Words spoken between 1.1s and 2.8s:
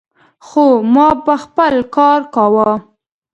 به خپل کار کاوه.